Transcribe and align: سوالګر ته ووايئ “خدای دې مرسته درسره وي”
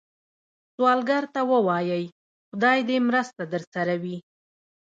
سوالګر 0.73 1.23
ته 1.33 1.41
ووايئ 1.51 2.05
“خدای 2.49 2.79
دې 2.87 2.97
مرسته 3.07 3.41
درسره 3.53 3.95
وي” 4.03 4.17